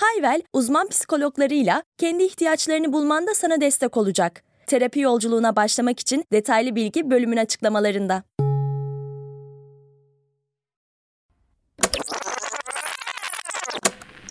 Hayvel, 0.00 0.42
uzman 0.52 0.88
psikologlarıyla 0.88 1.82
kendi 1.98 2.24
ihtiyaçlarını 2.24 2.92
bulmanda 2.92 3.34
sana 3.34 3.60
destek 3.60 3.96
olacak. 3.96 4.42
Terapi 4.66 5.00
yolculuğuna 5.00 5.56
başlamak 5.56 6.00
için 6.00 6.24
detaylı 6.32 6.76
bilgi 6.76 7.10
bölümün 7.10 7.36
açıklamalarında. 7.36 8.22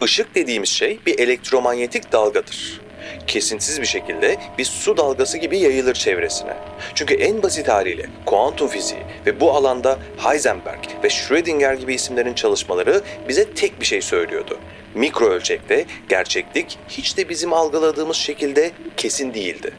Işık 0.01 0.35
dediğimiz 0.35 0.69
şey 0.69 0.99
bir 1.05 1.19
elektromanyetik 1.19 2.11
dalgadır. 2.11 2.81
Kesintisiz 3.27 3.81
bir 3.81 3.85
şekilde 3.85 4.37
bir 4.57 4.65
su 4.65 4.97
dalgası 4.97 5.37
gibi 5.37 5.57
yayılır 5.59 5.93
çevresine. 5.93 6.57
Çünkü 6.95 7.13
en 7.13 7.43
basit 7.43 7.67
haliyle 7.67 8.09
kuantum 8.25 8.67
fiziği 8.67 9.01
ve 9.25 9.39
bu 9.39 9.51
alanda 9.51 9.99
Heisenberg 10.17 10.83
ve 11.03 11.09
Schrödinger 11.09 11.73
gibi 11.73 11.93
isimlerin 11.93 12.33
çalışmaları 12.33 13.01
bize 13.27 13.53
tek 13.53 13.79
bir 13.79 13.85
şey 13.85 14.01
söylüyordu. 14.01 14.59
Mikro 14.95 15.25
ölçekte 15.25 15.85
gerçeklik 16.09 16.77
hiç 16.89 17.17
de 17.17 17.29
bizim 17.29 17.53
algıladığımız 17.53 18.17
şekilde 18.17 18.71
kesin 18.97 19.33
değildi. 19.33 19.73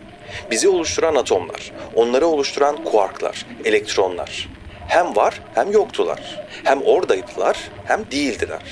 Bizi 0.50 0.68
oluşturan 0.68 1.14
atomlar, 1.14 1.72
onları 1.94 2.26
oluşturan 2.26 2.84
kuarklar, 2.84 3.46
elektronlar 3.64 4.48
hem 4.88 5.16
var 5.16 5.40
hem 5.54 5.72
yoktular. 5.72 6.46
Hem 6.64 6.82
oradaydılar 6.82 7.70
hem 7.84 8.10
değildiler. 8.10 8.62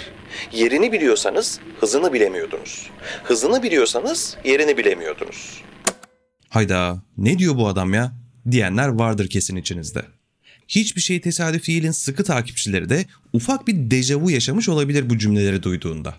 Yerini 0.52 0.92
biliyorsanız 0.92 1.60
hızını 1.80 2.12
bilemiyordunuz. 2.12 2.90
Hızını 3.24 3.62
biliyorsanız 3.62 4.36
yerini 4.44 4.76
bilemiyordunuz. 4.76 5.62
Hayda 6.48 7.02
ne 7.18 7.38
diyor 7.38 7.56
bu 7.56 7.68
adam 7.68 7.94
ya 7.94 8.12
diyenler 8.50 8.88
vardır 8.88 9.28
kesin 9.28 9.56
içinizde. 9.56 10.02
Hiçbir 10.68 11.00
şey 11.00 11.20
tesadüf 11.20 11.68
değilin 11.68 11.90
sıkı 11.90 12.24
takipçileri 12.24 12.88
de 12.88 13.06
ufak 13.32 13.66
bir 13.66 13.90
dejavu 13.90 14.30
yaşamış 14.30 14.68
olabilir 14.68 15.10
bu 15.10 15.18
cümleleri 15.18 15.62
duyduğunda. 15.62 16.14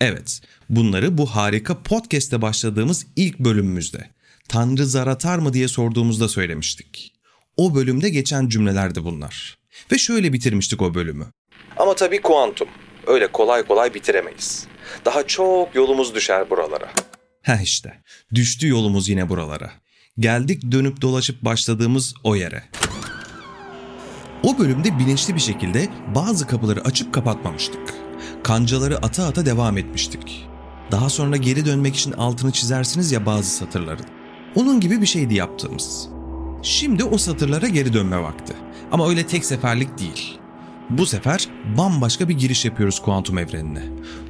Evet, 0.00 0.40
bunları 0.70 1.18
bu 1.18 1.26
harika 1.26 1.82
podcast'te 1.82 2.42
başladığımız 2.42 3.06
ilk 3.16 3.38
bölümümüzde 3.38 4.10
Tanrı 4.48 4.86
zar 4.86 5.06
atar 5.06 5.38
mı 5.38 5.52
diye 5.52 5.68
sorduğumuzda 5.68 6.28
söylemiştik. 6.28 7.12
O 7.56 7.74
bölümde 7.74 8.08
geçen 8.08 8.48
cümlelerdi 8.48 9.04
bunlar. 9.04 9.58
Ve 9.92 9.98
şöyle 9.98 10.32
bitirmiştik 10.32 10.82
o 10.82 10.94
bölümü. 10.94 11.26
Ama 11.76 11.94
tabii 11.94 12.22
kuantum. 12.22 12.68
Öyle 13.06 13.26
kolay 13.26 13.62
kolay 13.62 13.94
bitiremeyiz. 13.94 14.66
Daha 15.04 15.26
çok 15.26 15.74
yolumuz 15.74 16.14
düşer 16.14 16.50
buralara. 16.50 16.92
Heh 17.42 17.62
işte, 17.62 18.02
düştü 18.34 18.68
yolumuz 18.68 19.08
yine 19.08 19.28
buralara. 19.28 19.72
Geldik 20.18 20.72
dönüp 20.72 21.00
dolaşıp 21.00 21.42
başladığımız 21.42 22.14
o 22.24 22.34
yere. 22.34 22.62
O 24.42 24.58
bölümde 24.58 24.98
bilinçli 24.98 25.34
bir 25.34 25.40
şekilde 25.40 25.88
bazı 26.14 26.46
kapıları 26.46 26.80
açıp 26.80 27.14
kapatmamıştık. 27.14 28.05
Kancaları 28.46 28.96
ata 28.96 29.26
ata 29.26 29.46
devam 29.46 29.78
etmiştik. 29.78 30.46
Daha 30.90 31.08
sonra 31.08 31.36
geri 31.36 31.66
dönmek 31.66 31.96
için 31.96 32.12
altını 32.12 32.50
çizersiniz 32.50 33.12
ya 33.12 33.26
bazı 33.26 33.50
satırların. 33.50 34.06
Onun 34.54 34.80
gibi 34.80 35.00
bir 35.00 35.06
şeydi 35.06 35.34
yaptığımız. 35.34 36.08
Şimdi 36.62 37.04
o 37.04 37.18
satırlara 37.18 37.68
geri 37.68 37.92
dönme 37.92 38.22
vakti. 38.22 38.54
Ama 38.92 39.08
öyle 39.08 39.26
tek 39.26 39.44
seferlik 39.44 39.98
değil. 39.98 40.38
Bu 40.90 41.06
sefer 41.06 41.48
bambaşka 41.78 42.28
bir 42.28 42.38
giriş 42.38 42.64
yapıyoruz 42.64 43.02
kuantum 43.02 43.38
evrenine. 43.38 43.82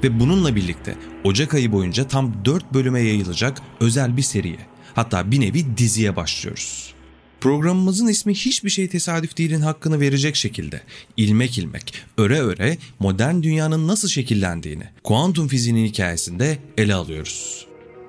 Ve 0.05 0.21
bununla 0.21 0.57
birlikte 0.57 0.97
Ocak 1.25 1.55
ayı 1.55 1.73
boyunca 1.73 2.09
tam 2.09 2.45
4 2.45 2.75
bölüme 2.75 3.01
yayılacak 3.01 3.63
özel 3.81 4.17
bir 4.17 4.23
seriye. 4.23 4.67
Hatta 4.95 5.31
bir 5.31 5.41
nevi 5.41 5.77
diziye 5.77 6.17
başlıyoruz. 6.17 6.95
Programımızın 7.41 8.07
ismi 8.07 8.35
hiçbir 8.35 8.71
şey 8.71 8.89
tesadüf 8.89 9.39
değilin 9.39 9.61
hakkını 9.61 10.01
verecek 10.01 10.37
şekilde 10.37 10.83
ilmek 11.17 11.59
ilmek, 11.59 11.95
öre 12.19 12.41
öre 12.41 12.79
modern 12.99 13.43
dünyanın 13.43 13.89
nasıl 13.89 14.09
şekillendiğini 14.09 14.85
kuantum 15.05 15.49
fiziğinin 15.49 15.87
hikayesinde 15.87 16.59
ele 16.79 16.95
alıyoruz. 16.95 17.67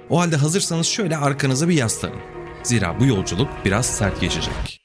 O 0.09 0.19
halde 0.19 0.35
hazırsanız 0.35 0.87
şöyle 0.87 1.17
arkanıza 1.17 1.69
bir 1.69 1.73
yaslanın. 1.73 2.19
Zira 2.63 2.99
bu 2.99 3.05
yolculuk 3.05 3.49
biraz 3.65 3.85
sert 3.85 4.21
geçecek. 4.21 4.76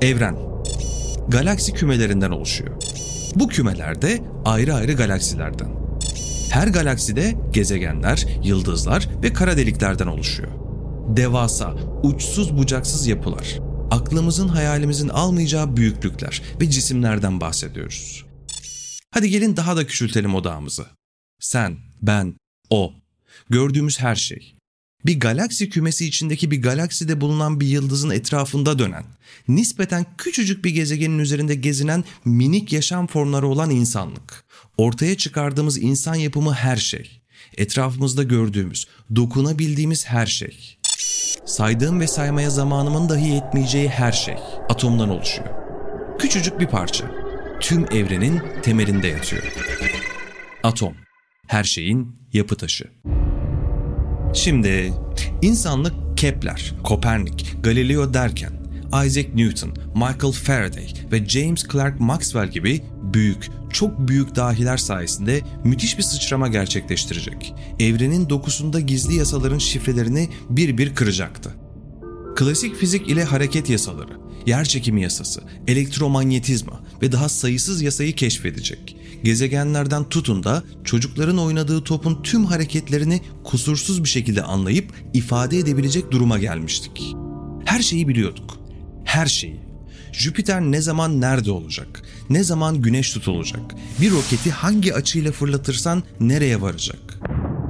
Evren 0.00 0.36
galaksi 1.28 1.72
kümelerinden 1.72 2.30
oluşuyor. 2.30 2.76
Bu 3.34 3.48
kümelerde 3.48 4.22
ayrı 4.44 4.74
ayrı 4.74 4.92
galaksilerden. 4.92 5.68
Her 6.50 6.68
galakside 6.68 7.34
gezegenler, 7.52 8.26
yıldızlar 8.44 9.08
ve 9.22 9.32
kara 9.32 9.56
deliklerden 9.56 10.06
oluşuyor. 10.06 10.50
Devasa, 11.16 11.74
uçsuz 12.02 12.56
bucaksız 12.56 13.06
yapılar. 13.06 13.58
Aklımızın 13.90 14.48
hayalimizin 14.48 15.08
almayacağı 15.08 15.76
büyüklükler 15.76 16.42
ve 16.60 16.70
cisimlerden 16.70 17.40
bahsediyoruz. 17.40 18.26
Hadi 19.10 19.30
gelin 19.30 19.56
daha 19.56 19.76
da 19.76 19.86
küçültelim 19.86 20.34
odağımızı. 20.34 20.86
Sen, 21.40 21.76
ben, 22.02 22.34
o. 22.70 22.92
Gördüğümüz 23.50 24.00
her 24.00 24.16
şey 24.16 24.55
bir 25.06 25.20
galaksi 25.20 25.70
kümesi 25.70 26.06
içindeki 26.06 26.50
bir 26.50 26.62
galakside 26.62 27.20
bulunan 27.20 27.60
bir 27.60 27.66
yıldızın 27.66 28.10
etrafında 28.10 28.78
dönen, 28.78 29.04
nispeten 29.48 30.06
küçücük 30.18 30.64
bir 30.64 30.70
gezegenin 30.70 31.18
üzerinde 31.18 31.54
gezinen 31.54 32.04
minik 32.24 32.72
yaşam 32.72 33.06
formları 33.06 33.48
olan 33.48 33.70
insanlık. 33.70 34.44
Ortaya 34.78 35.16
çıkardığımız 35.16 35.78
insan 35.78 36.14
yapımı 36.14 36.52
her 36.52 36.76
şey. 36.76 37.20
Etrafımızda 37.56 38.22
gördüğümüz, 38.22 38.86
dokunabildiğimiz 39.16 40.06
her 40.06 40.26
şey. 40.26 40.78
Saydığım 41.46 42.00
ve 42.00 42.06
saymaya 42.06 42.50
zamanımın 42.50 43.08
dahi 43.08 43.28
yetmeyeceği 43.28 43.88
her 43.88 44.12
şey 44.12 44.34
atomdan 44.68 45.08
oluşuyor. 45.08 45.48
Küçücük 46.18 46.60
bir 46.60 46.66
parça. 46.66 47.10
Tüm 47.60 47.84
evrenin 47.92 48.42
temelinde 48.62 49.08
yatıyor. 49.08 49.42
Atom. 50.62 50.94
Her 51.46 51.64
şeyin 51.64 52.16
yapı 52.32 52.56
taşı. 52.56 52.84
Şimdi 54.36 54.92
insanlık 55.42 56.18
Kepler, 56.18 56.74
Kopernik, 56.84 57.56
Galileo 57.62 58.14
derken 58.14 58.52
Isaac 59.06 59.26
Newton, 59.34 59.74
Michael 59.94 60.32
Faraday 60.32 60.86
ve 61.12 61.26
James 61.28 61.64
Clerk 61.72 62.00
Maxwell 62.00 62.50
gibi 62.50 62.82
büyük, 63.02 63.48
çok 63.72 64.08
büyük 64.08 64.36
dahiler 64.36 64.76
sayesinde 64.76 65.40
müthiş 65.64 65.98
bir 65.98 66.02
sıçrama 66.02 66.48
gerçekleştirecek. 66.48 67.54
Evrenin 67.80 68.30
dokusunda 68.30 68.80
gizli 68.80 69.14
yasaların 69.14 69.58
şifrelerini 69.58 70.28
bir 70.50 70.78
bir 70.78 70.94
kıracaktı. 70.94 71.54
Klasik 72.36 72.76
fizik 72.76 73.08
ile 73.08 73.24
hareket 73.24 73.70
yasaları, 73.70 74.12
yer 74.46 74.64
çekimi 74.64 75.02
yasası, 75.02 75.42
elektromanyetizma 75.66 76.80
ve 77.02 77.12
daha 77.12 77.28
sayısız 77.28 77.82
yasayı 77.82 78.14
keşfedecek. 78.14 78.95
Gezegenlerden 79.26 80.04
tutun 80.04 80.44
da 80.44 80.62
çocukların 80.84 81.38
oynadığı 81.38 81.84
topun 81.84 82.22
tüm 82.22 82.44
hareketlerini 82.44 83.20
kusursuz 83.44 84.04
bir 84.04 84.08
şekilde 84.08 84.42
anlayıp 84.42 84.92
ifade 85.14 85.58
edebilecek 85.58 86.10
duruma 86.10 86.38
gelmiştik. 86.38 87.14
Her 87.64 87.80
şeyi 87.80 88.08
biliyorduk. 88.08 88.58
Her 89.04 89.26
şeyi. 89.26 89.60
Jüpiter 90.12 90.60
ne 90.60 90.80
zaman 90.80 91.20
nerede 91.20 91.50
olacak? 91.50 92.02
Ne 92.30 92.44
zaman 92.44 92.82
güneş 92.82 93.12
tutulacak? 93.12 93.74
Bir 94.00 94.10
roketi 94.10 94.50
hangi 94.50 94.94
açıyla 94.94 95.32
fırlatırsan 95.32 96.02
nereye 96.20 96.60
varacak? 96.60 97.20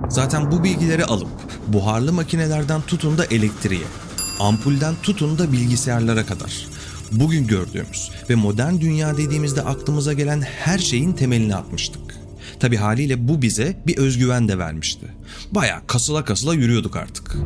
Zaten 0.09 0.53
bu 0.53 0.65
bilgileri 0.65 1.05
alıp 1.05 1.29
buharlı 1.69 2.13
makinelerden 2.13 2.81
tutun 2.83 3.19
da 3.19 3.25
elektriğe, 3.25 3.87
ampulden 4.41 4.95
tutun 5.03 5.39
da 5.39 5.53
bilgisayarlara 5.53 6.27
kadar 6.27 6.67
bugün 7.13 7.47
gördüğümüz 7.47 8.11
ve 8.31 8.35
modern 8.35 8.81
dünya 8.81 9.17
dediğimizde 9.17 9.63
aklımıza 9.63 10.13
gelen 10.13 10.41
her 10.41 10.79
şeyin 10.79 11.13
temelini 11.13 11.57
atmıştık. 11.57 12.01
Tabi 12.61 12.77
haliyle 12.77 13.29
bu 13.29 13.43
bize 13.43 13.77
bir 13.87 13.97
özgüven 13.97 14.49
de 14.49 14.59
vermişti. 14.59 15.07
Baya 15.51 15.83
kasıla 15.87 16.25
kasıla 16.25 16.55
yürüyorduk 16.55 16.97
artık. 16.97 17.37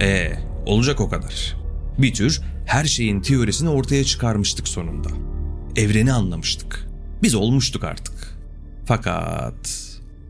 Ee, 0.00 0.32
olacak 0.66 1.00
o 1.00 1.08
kadar. 1.08 1.56
Bir 1.98 2.14
tür 2.14 2.40
her 2.66 2.84
şeyin 2.84 3.20
teorisini 3.20 3.68
ortaya 3.68 4.04
çıkarmıştık 4.04 4.68
sonunda. 4.68 5.08
Evreni 5.76 6.12
anlamıştık. 6.12 6.88
Biz 7.22 7.34
olmuştuk 7.34 7.84
artık. 7.84 8.38
Fakat 8.84 9.88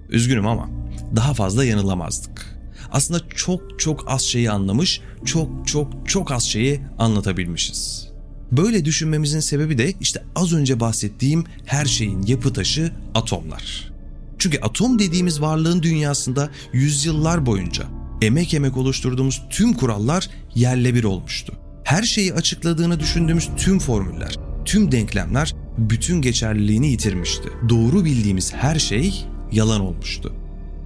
üzgünüm 0.08 0.46
ama 0.46 0.70
daha 1.16 1.34
fazla 1.34 1.64
yanılamazdık. 1.64 2.58
Aslında 2.92 3.20
çok 3.28 3.80
çok 3.80 4.04
az 4.10 4.22
şeyi 4.22 4.50
anlamış, 4.50 5.00
çok 5.24 5.68
çok 5.68 6.08
çok 6.08 6.32
az 6.32 6.44
şeyi 6.44 6.80
anlatabilmişiz. 6.98 8.11
Böyle 8.52 8.84
düşünmemizin 8.84 9.40
sebebi 9.40 9.78
de 9.78 9.92
işte 10.00 10.24
az 10.36 10.52
önce 10.52 10.80
bahsettiğim 10.80 11.44
her 11.66 11.84
şeyin 11.84 12.26
yapı 12.26 12.52
taşı 12.52 12.92
atomlar. 13.14 13.92
Çünkü 14.38 14.58
atom 14.58 14.98
dediğimiz 14.98 15.40
varlığın 15.40 15.82
dünyasında 15.82 16.50
yüzyıllar 16.72 17.46
boyunca 17.46 17.84
emek 18.22 18.54
emek 18.54 18.76
oluşturduğumuz 18.76 19.42
tüm 19.50 19.72
kurallar 19.72 20.30
yerle 20.54 20.94
bir 20.94 21.04
olmuştu. 21.04 21.52
Her 21.84 22.02
şeyi 22.02 22.34
açıkladığını 22.34 23.00
düşündüğümüz 23.00 23.48
tüm 23.56 23.78
formüller, 23.78 24.36
tüm 24.64 24.92
denklemler 24.92 25.54
bütün 25.78 26.22
geçerliliğini 26.22 26.88
yitirmişti. 26.90 27.48
Doğru 27.68 28.04
bildiğimiz 28.04 28.54
her 28.54 28.78
şey 28.78 29.24
yalan 29.52 29.80
olmuştu. 29.80 30.32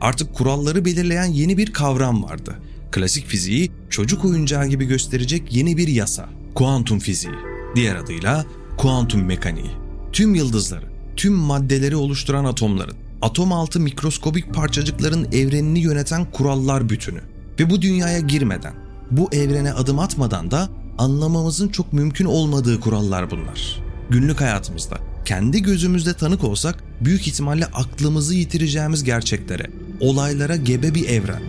Artık 0.01 0.35
kuralları 0.35 0.85
belirleyen 0.85 1.27
yeni 1.27 1.57
bir 1.57 1.73
kavram 1.73 2.23
vardı. 2.23 2.55
Klasik 2.93 3.27
fiziği 3.27 3.71
çocuk 3.91 4.25
oyuncağı 4.25 4.67
gibi 4.67 4.85
gösterecek 4.85 5.55
yeni 5.55 5.77
bir 5.77 5.89
yasa. 5.89 6.29
Kuantum 6.55 6.99
fiziği. 6.99 7.56
Diğer 7.77 7.97
adıyla 7.97 8.45
kuantum 8.77 9.25
mekaniği. 9.25 9.71
Tüm 10.13 10.35
yıldızları, 10.35 10.87
tüm 11.17 11.33
maddeleri 11.33 11.97
oluşturan 11.97 12.45
atomların, 12.45 12.97
atom 13.23 13.53
altı 13.53 13.81
mikroskobik 13.81 14.55
parçacıkların 14.55 15.33
evrenini 15.33 15.79
yöneten 15.79 16.31
kurallar 16.31 16.89
bütünü. 16.89 17.21
Ve 17.61 17.71
bu 17.71 17.83
dünyaya 17.83 18.21
girmeden, 18.21 18.75
bu 19.11 19.29
evrene 19.33 19.73
adım 19.73 19.99
atmadan 19.99 20.51
da 20.51 20.69
anlamamızın 20.99 21.69
çok 21.69 21.93
mümkün 21.93 22.25
olmadığı 22.25 22.81
kurallar 22.81 23.31
bunlar. 23.31 23.83
Günlük 24.11 24.41
hayatımızda 24.41 24.99
kendi 25.25 25.63
gözümüzde 25.63 26.15
tanık 26.15 26.45
olsak 26.45 26.85
büyük 27.01 27.29
ihtimalle 27.29 27.67
aklımızı 27.67 28.35
yitireceğimiz 28.35 29.05
gerçeklere, 29.05 29.71
olaylara 30.01 30.57
gebe 30.57 30.95
bir 30.95 31.09
evren. 31.09 31.43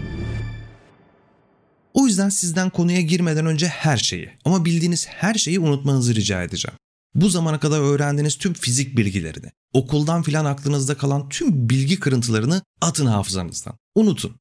O 1.98 2.08
yüzden 2.08 2.30
sizden 2.30 2.70
konuya 2.70 3.02
girmeden 3.02 3.46
önce 3.46 3.68
her 3.68 3.98
şeyi 3.98 4.30
ama 4.46 4.66
bildiğiniz 4.66 5.08
her 5.08 5.34
şeyi 5.34 5.60
unutmanızı 5.60 6.16
rica 6.16 6.44
edeceğim. 6.44 6.78
Bu 7.16 7.30
zamana 7.30 7.60
kadar 7.60 7.80
öğrendiğiniz 7.80 8.38
tüm 8.38 8.54
fizik 8.54 8.98
bilgilerini, 8.98 9.52
okuldan 9.74 10.24
filan 10.24 10.46
aklınızda 10.46 10.98
kalan 10.98 11.30
tüm 11.30 11.70
bilgi 11.70 12.00
kırıntılarını 12.00 12.62
atın 12.82 13.06
hafızanızdan. 13.06 13.78
Unutun. 13.96 14.36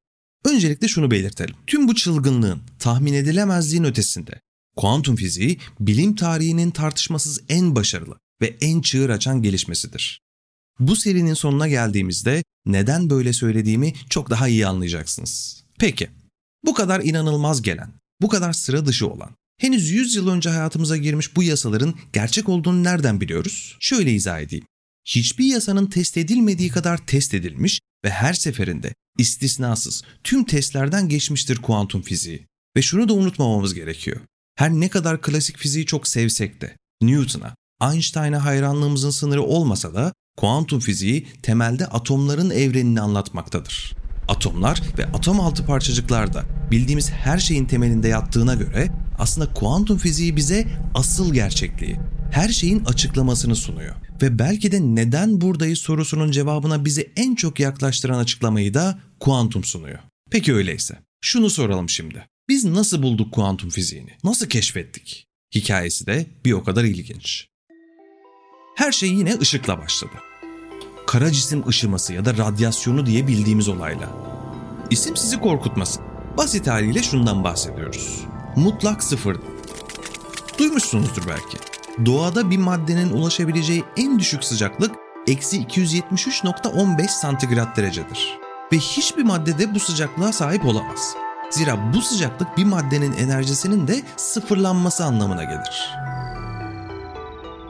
Öncelikle 0.45 0.89
şunu 0.89 1.11
belirtelim. 1.11 1.55
Tüm 1.67 1.89
bu 1.89 1.95
çılgınlığın, 1.95 2.61
tahmin 2.79 3.13
edilemezliğin 3.13 3.85
ötesinde 3.85 4.41
kuantum 4.77 5.17
fiziği 5.17 5.59
bilim 5.81 6.15
tarihinin 6.15 6.71
tartışmasız 6.71 7.41
en 7.49 7.77
başarılı 7.77 8.19
ve 8.43 8.57
en 8.61 8.81
çığır 8.81 9.11
açan 9.11 9.43
gelişmesidir. 9.43 10.23
Bu 10.79 10.97
serinin 10.97 11.35
sonuna 11.35 11.69
geldiğimizde 11.69 12.45
neden 12.67 13.11
böyle 13.11 13.33
söylediğimi 13.33 13.93
çok 14.11 14.31
daha 14.31 14.49
iyi 14.49 14.67
anlayacaksınız. 14.67 15.65
Peki, 15.79 16.09
bu 16.67 16.75
kadar 16.75 17.01
inanılmaz 17.01 17.63
gelen, 17.63 17.93
bu 18.21 18.29
kadar 18.29 18.53
sıra 18.53 18.87
dışı 18.87 19.09
olan, 19.09 19.31
henüz 19.59 19.91
100 19.91 20.15
yıl 20.15 20.29
önce 20.29 20.51
hayatımıza 20.51 20.97
girmiş 20.97 21.37
bu 21.37 21.43
yasaların 21.43 21.95
gerçek 22.13 22.49
olduğunu 22.49 22.85
nereden 22.85 23.21
biliyoruz? 23.21 23.77
Şöyle 23.81 24.13
izah 24.13 24.41
edeyim. 24.41 24.65
Hiçbir 25.05 25.45
yasanın 25.45 25.87
test 25.87 26.17
edilmediği 26.17 26.69
kadar 26.69 27.07
test 27.07 27.35
edilmiş 27.35 27.81
ve 28.05 28.11
her 28.11 28.35
seferinde 28.35 28.95
istisnasız 29.19 30.03
tüm 30.25 30.45
testlerden 30.45 31.09
geçmiştir 31.09 31.57
kuantum 31.57 32.03
fiziği. 32.03 32.47
Ve 32.77 32.83
şunu 32.83 33.09
da 33.09 33.15
unutmamamız 33.15 33.75
gerekiyor. 33.75 34.21
Her 34.57 34.71
ne 34.71 34.89
kadar 34.89 35.23
klasik 35.23 35.59
fiziği 35.59 35.87
çok 35.87 36.09
sevsek 36.09 36.61
de 36.61 36.77
Newton'a, 37.03 37.55
Einstein'a 37.83 38.45
hayranlığımızın 38.45 39.11
sınırı 39.11 39.43
olmasa 39.43 39.95
da 39.95 40.13
kuantum 40.37 40.81
fiziği 40.81 41.27
temelde 41.43 41.87
atomların 41.87 42.51
evrenini 42.51 43.01
anlatmaktadır. 43.01 44.06
Atomlar 44.29 44.83
ve 44.99 45.07
atom 45.07 45.41
altı 45.41 45.67
parçacıklar 45.67 46.35
da 46.35 46.45
bildiğimiz 46.71 47.11
her 47.11 47.39
şeyin 47.39 47.65
temelinde 47.65 48.09
yattığına 48.09 48.55
göre 48.55 48.89
aslında 49.19 49.53
kuantum 49.53 49.99
fiziği 49.99 50.37
bize 50.37 50.67
asıl 50.95 51.35
gerçekliği, 51.35 51.97
her 52.33 52.49
şeyin 52.49 52.85
açıklamasını 52.85 53.57
sunuyor. 53.57 53.95
Ve 54.23 54.39
belki 54.39 54.73
de 54.73 54.81
neden 54.81 55.41
buradayız 55.41 55.79
sorusunun 55.79 56.31
cevabına 56.31 56.85
bizi 56.85 57.13
en 57.17 57.35
çok 57.35 57.61
yaklaştıran 57.61 58.19
açıklamayı 58.19 58.75
da 58.75 58.99
kuantum 59.21 59.65
sunuyor. 59.65 59.99
Peki 60.31 60.55
öyleyse 60.55 60.99
şunu 61.21 61.51
soralım 61.51 61.89
şimdi. 61.89 62.27
Biz 62.49 62.65
nasıl 62.65 63.03
bulduk 63.03 63.33
kuantum 63.33 63.71
fiziğini? 63.71 64.11
Nasıl 64.25 64.47
keşfettik? 64.47 65.27
Hikayesi 65.55 66.07
de 66.07 66.27
bir 66.45 66.53
o 66.53 66.65
kadar 66.65 66.85
ilginç. 66.85 67.47
Her 68.77 68.93
şey 68.93 69.09
yine 69.09 69.39
ışıkla 69.39 69.79
başladı. 69.79 70.13
Kara 71.17 71.33
cisim 71.33 71.69
ışıması 71.69 72.13
ya 72.13 72.25
da 72.25 72.37
radyasyonu 72.37 73.07
diye 73.07 73.27
bildiğimiz 73.27 73.69
olayla. 73.69 74.09
İsim 74.91 75.17
sizi 75.17 75.41
korkutmasın. 75.41 76.03
Basit 76.37 76.67
haliyle 76.67 77.03
şundan 77.03 77.45
bahsediyoruz. 77.45 78.25
Mutlak 78.57 79.03
sıfır. 79.03 79.37
Duymuşsunuzdur 80.59 81.23
belki. 81.29 81.59
Doğada 82.07 82.51
bir 82.51 82.59
maddenin 82.59 83.11
ulaşabileceği 83.11 83.85
en 83.97 84.19
düşük 84.19 84.45
sıcaklık 84.45 84.95
eksi 85.27 85.65
273.15 85.65 87.09
santigrat 87.09 87.77
derecedir. 87.77 88.39
Ve 88.73 88.79
hiçbir 88.79 89.23
madde 89.23 89.59
de 89.59 89.75
bu 89.75 89.81
sıcaklığa 89.81 90.33
sahip 90.33 90.65
olamaz. 90.65 91.15
Zira 91.51 91.93
bu 91.95 92.03
sıcaklık 92.03 92.57
bir 92.57 92.65
maddenin 92.65 93.13
enerjisinin 93.13 93.89
de 93.89 94.03
sıfırlanması 94.17 95.05
anlamına 95.05 95.45
gelir. 95.45 95.95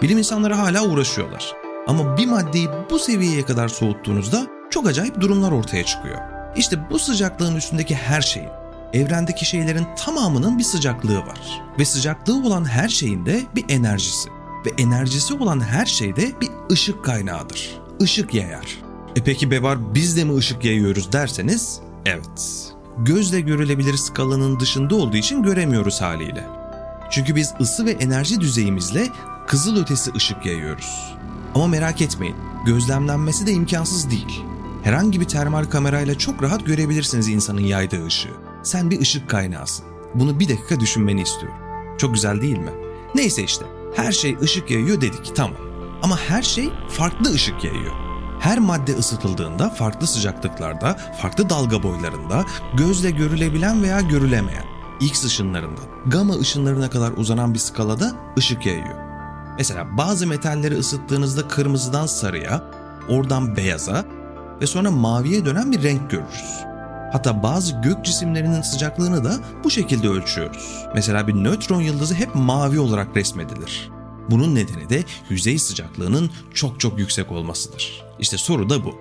Bilim 0.02 0.18
insanları 0.18 0.54
hala 0.54 0.84
uğraşıyorlar. 0.88 1.65
Ama 1.86 2.16
bir 2.16 2.26
maddeyi 2.26 2.68
bu 2.90 2.98
seviyeye 2.98 3.42
kadar 3.42 3.68
soğuttuğunuzda 3.68 4.46
çok 4.70 4.86
acayip 4.86 5.20
durumlar 5.20 5.52
ortaya 5.52 5.84
çıkıyor. 5.84 6.18
İşte 6.56 6.90
bu 6.90 6.98
sıcaklığın 6.98 7.56
üstündeki 7.56 7.94
her 7.94 8.20
şeyin, 8.20 8.48
evrendeki 8.92 9.44
şeylerin 9.44 9.86
tamamının 9.96 10.58
bir 10.58 10.64
sıcaklığı 10.64 11.18
var. 11.18 11.62
Ve 11.78 11.84
sıcaklığı 11.84 12.46
olan 12.46 12.64
her 12.64 12.88
şeyin 12.88 13.26
de 13.26 13.42
bir 13.54 13.64
enerjisi. 13.68 14.28
Ve 14.66 14.82
enerjisi 14.82 15.34
olan 15.34 15.60
her 15.60 15.86
şey 15.86 16.16
de 16.16 16.40
bir 16.40 16.48
ışık 16.72 17.04
kaynağıdır. 17.04 17.80
Işık 18.00 18.34
yayar. 18.34 18.78
E 19.16 19.24
peki 19.24 19.50
Bevar 19.50 19.94
biz 19.94 20.16
de 20.16 20.24
mi 20.24 20.36
ışık 20.36 20.64
yayıyoruz 20.64 21.12
derseniz 21.12 21.80
evet. 22.06 22.72
Gözle 22.98 23.40
görülebilir 23.40 23.96
skalanın 23.96 24.60
dışında 24.60 24.94
olduğu 24.94 25.16
için 25.16 25.42
göremiyoruz 25.42 26.00
haliyle. 26.00 26.46
Çünkü 27.10 27.36
biz 27.36 27.54
ısı 27.60 27.86
ve 27.86 27.90
enerji 27.90 28.40
düzeyimizle 28.40 29.08
kızıl 29.46 29.82
ötesi 29.82 30.12
ışık 30.14 30.46
yayıyoruz. 30.46 31.15
Ama 31.56 31.66
merak 31.66 32.02
etmeyin, 32.02 32.36
gözlemlenmesi 32.66 33.46
de 33.46 33.52
imkansız 33.52 34.10
değil. 34.10 34.42
Herhangi 34.82 35.20
bir 35.20 35.24
termal 35.24 35.64
kamerayla 35.64 36.18
çok 36.18 36.42
rahat 36.42 36.66
görebilirsiniz 36.66 37.28
insanın 37.28 37.60
yaydığı 37.60 38.06
ışığı. 38.06 38.34
Sen 38.62 38.90
bir 38.90 39.00
ışık 39.00 39.30
kaynağısın. 39.30 39.84
Bunu 40.14 40.40
bir 40.40 40.48
dakika 40.48 40.80
düşünmeni 40.80 41.22
istiyorum. 41.22 41.58
Çok 41.98 42.14
güzel 42.14 42.40
değil 42.40 42.58
mi? 42.58 42.70
Neyse 43.14 43.42
işte, 43.42 43.64
her 43.94 44.12
şey 44.12 44.36
ışık 44.42 44.70
yayıyor 44.70 45.00
dedik, 45.00 45.36
tamam. 45.36 45.56
Ama 46.02 46.18
her 46.18 46.42
şey 46.42 46.72
farklı 46.88 47.32
ışık 47.32 47.64
yayıyor. 47.64 47.94
Her 48.40 48.58
madde 48.58 48.92
ısıtıldığında 48.92 49.70
farklı 49.70 50.06
sıcaklıklarda, 50.06 50.96
farklı 51.22 51.50
dalga 51.50 51.82
boylarında, 51.82 52.44
gözle 52.74 53.10
görülebilen 53.10 53.82
veya 53.82 54.00
görülemeyen, 54.00 54.64
X 55.00 55.24
ışınlarından, 55.24 55.84
gamma 56.06 56.34
ışınlarına 56.34 56.90
kadar 56.90 57.12
uzanan 57.16 57.54
bir 57.54 57.58
skalada 57.58 58.12
ışık 58.38 58.66
yayıyor. 58.66 59.05
Mesela 59.58 59.96
bazı 59.96 60.26
metalleri 60.26 60.74
ısıttığınızda 60.78 61.48
kırmızıdan 61.48 62.06
sarıya, 62.06 62.62
oradan 63.08 63.56
beyaza 63.56 64.04
ve 64.60 64.66
sonra 64.66 64.90
maviye 64.90 65.44
dönen 65.44 65.72
bir 65.72 65.82
renk 65.82 66.10
görürüz. 66.10 66.64
Hatta 67.12 67.42
bazı 67.42 67.80
gök 67.82 68.04
cisimlerinin 68.04 68.62
sıcaklığını 68.62 69.24
da 69.24 69.38
bu 69.64 69.70
şekilde 69.70 70.08
ölçüyoruz. 70.08 70.86
Mesela 70.94 71.28
bir 71.28 71.34
nötron 71.34 71.80
yıldızı 71.80 72.14
hep 72.14 72.34
mavi 72.34 72.80
olarak 72.80 73.16
resmedilir. 73.16 73.90
Bunun 74.30 74.54
nedeni 74.54 74.90
de 74.90 75.04
yüzey 75.30 75.58
sıcaklığının 75.58 76.30
çok 76.54 76.80
çok 76.80 76.98
yüksek 76.98 77.32
olmasıdır. 77.32 78.04
İşte 78.18 78.38
soru 78.38 78.70
da 78.70 78.84
bu. 78.84 78.94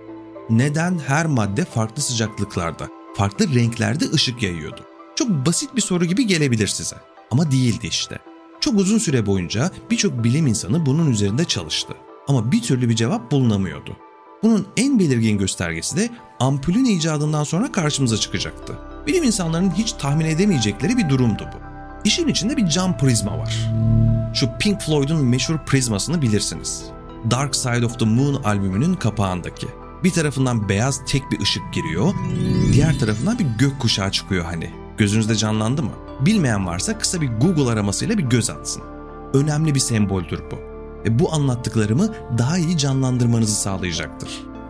Neden 0.50 1.00
her 1.08 1.26
madde 1.26 1.66
farklı 1.66 2.02
sıcaklıklarda, 2.02 2.88
farklı 3.18 3.56
renklerde 3.56 4.12
ışık 4.12 4.44
yayıyordu? 4.44 4.82
Çok 5.16 5.30
basit 5.30 5.76
bir 5.76 5.82
soru 5.82 6.06
gibi 6.06 6.28
gelebilir 6.28 6.68
size. 6.68 6.96
Ama 7.32 7.52
değildi 7.52 7.88
işte. 7.88 8.20
Çok 8.65 8.79
uzun 8.79 8.98
süre 8.98 9.25
boyunca 9.25 9.72
birçok 9.91 10.24
bilim 10.24 10.48
insanı 10.48 10.86
bunun 10.86 11.12
üzerinde 11.12 11.45
çalıştı. 11.45 11.93
Ama 12.27 12.51
bir 12.51 12.62
türlü 12.62 12.89
bir 12.89 12.95
cevap 12.95 13.31
bulunamıyordu. 13.31 13.98
Bunun 14.43 14.67
en 14.77 15.00
belirgin 15.00 15.38
göstergesi 15.38 15.98
de 15.98 16.10
ampulün 16.39 16.86
icadından 16.86 17.43
sonra 17.43 17.72
karşımıza 17.72 18.17
çıkacaktı. 18.17 18.74
Bilim 19.07 19.24
insanlarının 19.24 19.72
hiç 19.72 19.91
tahmin 19.91 20.25
edemeyecekleri 20.25 20.98
bir 20.98 21.10
durumdu 21.10 21.50
bu. 21.53 21.57
İşin 22.03 22.27
içinde 22.27 22.57
bir 22.57 22.67
cam 22.67 22.98
prizma 22.98 23.38
var. 23.38 23.69
Şu 24.34 24.50
Pink 24.60 24.81
Floyd'un 24.81 25.25
meşhur 25.25 25.57
prizmasını 25.65 26.22
bilirsiniz. 26.22 26.84
Dark 27.31 27.55
Side 27.55 27.86
of 27.86 28.00
the 28.00 28.05
Moon 28.05 28.43
albümünün 28.43 28.93
kapağındaki. 28.93 29.67
Bir 30.03 30.12
tarafından 30.12 30.69
beyaz 30.69 31.01
tek 31.07 31.31
bir 31.31 31.39
ışık 31.39 31.74
giriyor, 31.74 32.13
diğer 32.74 33.00
tarafından 33.00 33.39
bir 33.39 33.45
gök 33.60 33.79
kuşağı 33.79 34.12
çıkıyor 34.12 34.45
hani. 34.45 34.69
Gözünüzde 34.98 35.36
canlandı 35.36 35.84
mı? 35.84 36.05
Bilmeyen 36.19 36.67
varsa 36.67 36.98
kısa 36.98 37.22
bir 37.22 37.27
Google 37.27 37.72
aramasıyla 37.72 38.17
bir 38.17 38.24
göz 38.24 38.50
atsın. 38.50 38.84
Önemli 39.34 39.75
bir 39.75 39.79
semboldür 39.79 40.39
bu. 40.51 40.55
Ve 41.05 41.19
bu 41.19 41.34
anlattıklarımı 41.34 42.13
daha 42.38 42.57
iyi 42.57 42.77
canlandırmanızı 42.77 43.55
sağlayacaktır. 43.55 44.29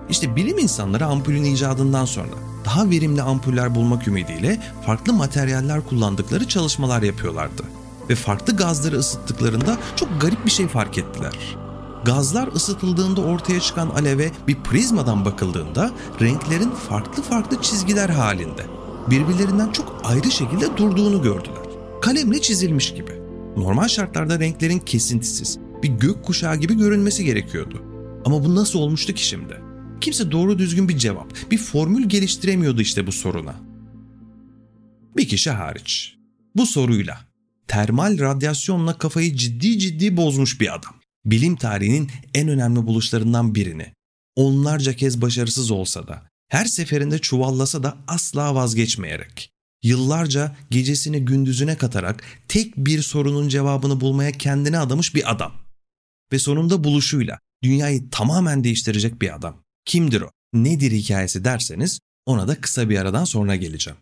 İşte 0.09 0.35
bilim 0.35 0.57
insanları 0.57 1.05
ampulün 1.05 1.43
icadından 1.43 2.05
sonra 2.05 2.27
daha 2.65 2.89
verimli 2.89 3.21
ampuller 3.21 3.75
bulmak 3.75 4.07
ümidiyle 4.07 4.61
farklı 4.85 5.13
materyaller 5.13 5.81
kullandıkları 5.81 6.47
çalışmalar 6.47 7.01
yapıyorlardı. 7.01 7.63
Ve 8.09 8.15
farklı 8.15 8.55
gazları 8.55 8.95
ısıttıklarında 8.95 9.77
çok 9.95 10.21
garip 10.21 10.45
bir 10.45 10.51
şey 10.51 10.67
fark 10.67 10.97
ettiler. 10.97 11.57
Gazlar 12.05 12.47
ısıtıldığında 12.47 13.21
ortaya 13.21 13.59
çıkan 13.59 13.89
aleve 13.89 14.31
bir 14.47 14.63
prizmadan 14.63 15.25
bakıldığında 15.25 15.91
renklerin 16.21 16.71
farklı 16.71 17.23
farklı 17.23 17.61
çizgiler 17.61 18.09
halinde 18.09 18.65
birbirlerinden 19.09 19.71
çok 19.71 20.01
ayrı 20.03 20.31
şekilde 20.31 20.77
durduğunu 20.77 21.21
gördüler. 21.21 21.65
Kalemle 22.01 22.41
çizilmiş 22.41 22.93
gibi. 22.93 23.11
Normal 23.57 23.87
şartlarda 23.87 24.39
renklerin 24.39 24.79
kesintisiz, 24.79 25.59
bir 25.83 25.89
gök 25.89 26.23
kuşağı 26.23 26.55
gibi 26.55 26.77
görünmesi 26.77 27.25
gerekiyordu. 27.25 27.81
Ama 28.25 28.45
bu 28.45 28.55
nasıl 28.55 28.79
olmuştu 28.79 29.13
ki 29.13 29.27
şimdi? 29.27 29.61
Kimse 30.01 30.31
doğru 30.31 30.59
düzgün 30.59 30.89
bir 30.89 30.97
cevap, 30.97 31.51
bir 31.51 31.57
formül 31.57 32.09
geliştiremiyordu 32.09 32.81
işte 32.81 33.07
bu 33.07 33.11
soruna. 33.11 33.55
Bir 35.17 35.27
kişi 35.27 35.51
hariç. 35.51 36.15
Bu 36.55 36.65
soruyla 36.65 37.19
termal 37.67 38.19
radyasyonla 38.19 38.97
kafayı 38.97 39.35
ciddi 39.35 39.79
ciddi 39.79 40.17
bozmuş 40.17 40.61
bir 40.61 40.75
adam. 40.75 40.93
Bilim 41.25 41.55
tarihinin 41.55 42.11
en 42.33 42.47
önemli 42.47 42.87
buluşlarından 42.87 43.55
birini. 43.55 43.93
Onlarca 44.35 44.93
kez 44.93 45.21
başarısız 45.21 45.71
olsa 45.71 46.07
da, 46.07 46.21
her 46.55 46.65
seferinde 46.65 47.19
çuvallasa 47.19 47.83
da 47.83 47.97
asla 48.07 48.55
vazgeçmeyerek. 48.55 49.51
Yıllarca 49.83 50.55
gecesini 50.69 51.25
gündüzüne 51.25 51.77
katarak 51.77 52.23
tek 52.47 52.77
bir 52.77 53.01
sorunun 53.01 53.49
cevabını 53.49 54.01
bulmaya 54.01 54.31
kendine 54.31 54.79
adamış 54.79 55.15
bir 55.15 55.31
adam. 55.31 55.53
Ve 56.31 56.39
sonunda 56.39 56.83
buluşuyla 56.83 57.39
dünyayı 57.63 58.09
tamamen 58.09 58.63
değiştirecek 58.63 59.21
bir 59.21 59.35
adam. 59.35 59.63
Kimdir 59.85 60.21
o? 60.21 60.29
Nedir 60.53 60.91
hikayesi 60.91 61.45
derseniz 61.45 61.99
ona 62.25 62.47
da 62.47 62.61
kısa 62.61 62.89
bir 62.89 62.97
aradan 62.97 63.23
sonra 63.23 63.55
geleceğim. 63.55 63.99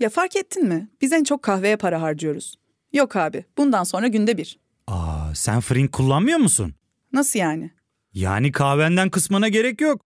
Ya 0.00 0.10
fark 0.10 0.36
ettin 0.36 0.68
mi? 0.68 0.88
Biz 1.00 1.12
en 1.12 1.24
çok 1.24 1.42
kahveye 1.42 1.76
para 1.76 2.02
harcıyoruz. 2.02 2.54
Yok 2.92 3.16
abi, 3.16 3.44
bundan 3.58 3.84
sonra 3.84 4.06
günde 4.06 4.38
bir. 4.38 4.58
Aa, 4.86 5.34
sen 5.34 5.60
Frink 5.60 5.92
kullanmıyor 5.92 6.38
musun? 6.38 6.74
Nasıl 7.12 7.38
yani? 7.38 7.70
Yani 8.12 8.52
kahvenden 8.52 9.10
kısmına 9.10 9.48
gerek 9.48 9.80
yok. 9.80 10.05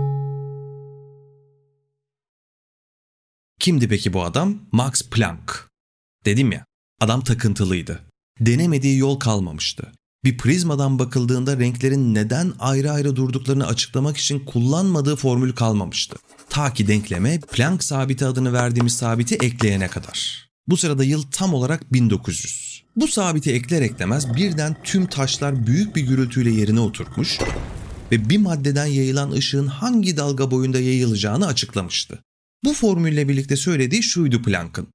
Kimdi 3.61 3.87
peki 3.87 4.13
bu 4.13 4.23
adam? 4.23 4.57
Max 4.71 5.01
Planck. 5.01 5.69
Dedim 6.25 6.51
ya, 6.51 6.65
adam 6.99 7.23
takıntılıydı. 7.23 7.99
Denemediği 8.39 8.97
yol 8.97 9.19
kalmamıştı. 9.19 9.91
Bir 10.23 10.37
prizmadan 10.37 10.99
bakıldığında 10.99 11.59
renklerin 11.59 12.15
neden 12.15 12.53
ayrı 12.59 12.91
ayrı 12.91 13.15
durduklarını 13.15 13.67
açıklamak 13.67 14.17
için 14.17 14.39
kullanmadığı 14.45 15.15
formül 15.15 15.53
kalmamıştı. 15.53 16.15
Ta 16.49 16.73
ki 16.73 16.87
denkleme 16.87 17.39
Planck 17.39 17.83
sabiti 17.83 18.25
adını 18.25 18.53
verdiğimiz 18.53 18.95
sabiti 18.95 19.35
ekleyene 19.35 19.87
kadar. 19.87 20.49
Bu 20.67 20.77
sırada 20.77 21.03
yıl 21.03 21.23
tam 21.31 21.53
olarak 21.53 21.93
1900. 21.93 22.83
Bu 22.95 23.07
sabiti 23.07 23.51
ekler 23.51 23.81
eklemez 23.81 24.35
birden 24.35 24.75
tüm 24.83 25.05
taşlar 25.05 25.67
büyük 25.67 25.95
bir 25.95 26.01
gürültüyle 26.01 26.51
yerine 26.51 26.79
oturmuş 26.79 27.39
ve 28.11 28.29
bir 28.29 28.37
maddeden 28.37 28.85
yayılan 28.85 29.31
ışığın 29.31 29.67
hangi 29.67 30.17
dalga 30.17 30.51
boyunda 30.51 30.79
yayılacağını 30.79 31.47
açıklamıştı. 31.47 32.19
Bu 32.63 32.73
formülle 32.73 33.27
birlikte 33.27 33.55
söylediği 33.55 34.03
şuydu 34.03 34.41
Planck'ın. 34.41 34.87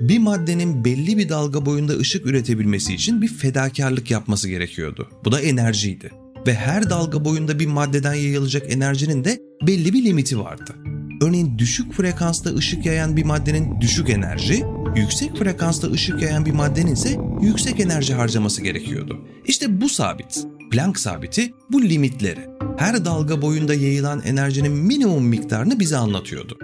Bir 0.00 0.18
maddenin 0.18 0.84
belli 0.84 1.18
bir 1.18 1.28
dalga 1.28 1.66
boyunda 1.66 1.96
ışık 1.96 2.26
üretebilmesi 2.26 2.94
için 2.94 3.22
bir 3.22 3.28
fedakarlık 3.28 4.10
yapması 4.10 4.48
gerekiyordu. 4.48 5.08
Bu 5.24 5.32
da 5.32 5.40
enerjiydi. 5.40 6.10
Ve 6.46 6.54
her 6.54 6.90
dalga 6.90 7.24
boyunda 7.24 7.58
bir 7.58 7.66
maddeden 7.66 8.14
yayılacak 8.14 8.72
enerjinin 8.72 9.24
de 9.24 9.40
belli 9.66 9.92
bir 9.92 10.04
limiti 10.04 10.38
vardı. 10.38 10.74
Örneğin 11.22 11.58
düşük 11.58 11.92
frekansta 11.92 12.54
ışık 12.54 12.86
yayan 12.86 13.16
bir 13.16 13.24
maddenin 13.24 13.80
düşük 13.80 14.10
enerji, 14.10 14.64
yüksek 14.96 15.36
frekansta 15.36 15.90
ışık 15.90 16.22
yayan 16.22 16.46
bir 16.46 16.52
maddenin 16.52 16.92
ise 16.92 17.18
yüksek 17.40 17.80
enerji 17.80 18.14
harcaması 18.14 18.62
gerekiyordu. 18.62 19.18
İşte 19.46 19.80
bu 19.80 19.88
sabit, 19.88 20.46
Planck 20.70 20.98
sabiti 20.98 21.54
bu 21.72 21.82
limitleri, 21.82 22.46
her 22.78 23.04
dalga 23.04 23.42
boyunda 23.42 23.74
yayılan 23.74 24.22
enerjinin 24.22 24.72
minimum 24.72 25.24
miktarını 25.24 25.80
bize 25.80 25.96
anlatıyordu. 25.96 26.58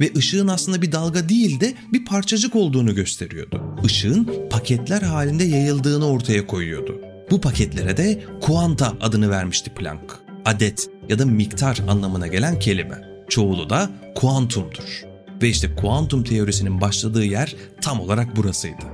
Ve 0.00 0.10
ışığın 0.16 0.48
aslında 0.48 0.82
bir 0.82 0.92
dalga 0.92 1.28
değil 1.28 1.60
de 1.60 1.74
bir 1.92 2.04
parçacık 2.04 2.56
olduğunu 2.56 2.94
gösteriyordu. 2.94 3.62
Işığın 3.84 4.28
paketler 4.50 5.02
halinde 5.02 5.44
yayıldığını 5.44 6.06
ortaya 6.06 6.46
koyuyordu. 6.46 7.00
Bu 7.30 7.40
paketlere 7.40 7.96
de 7.96 8.22
kuanta 8.40 8.94
adını 9.00 9.30
vermişti 9.30 9.70
Planck. 9.74 10.18
Adet 10.44 10.90
ya 11.08 11.18
da 11.18 11.26
miktar 11.26 11.78
anlamına 11.88 12.26
gelen 12.26 12.58
kelime. 12.58 13.10
Çoğulu 13.28 13.70
da 13.70 13.90
kuantumdur. 14.14 15.09
Ve 15.42 15.48
işte 15.48 15.74
kuantum 15.74 16.24
teorisinin 16.24 16.80
başladığı 16.80 17.24
yer 17.24 17.54
tam 17.80 18.00
olarak 18.00 18.36
burasıydı. 18.36 18.84